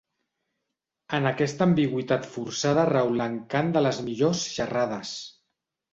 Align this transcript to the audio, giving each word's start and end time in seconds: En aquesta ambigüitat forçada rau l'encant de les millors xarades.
En 1.17 1.31
aquesta 1.31 1.63
ambigüitat 1.67 2.25
forçada 2.37 2.87
rau 2.91 3.13
l'encant 3.21 3.73
de 3.77 3.87
les 3.89 4.01
millors 4.09 4.43
xarades. 4.57 5.17